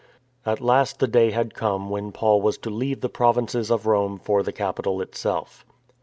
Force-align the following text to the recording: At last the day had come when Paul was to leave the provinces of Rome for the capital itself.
At 0.47 0.59
last 0.59 0.97
the 0.97 1.07
day 1.07 1.29
had 1.29 1.53
come 1.53 1.91
when 1.91 2.11
Paul 2.11 2.41
was 2.41 2.57
to 2.57 2.71
leave 2.71 3.01
the 3.01 3.07
provinces 3.07 3.69
of 3.69 3.85
Rome 3.85 4.17
for 4.17 4.41
the 4.41 4.51
capital 4.51 4.99
itself. 4.99 5.63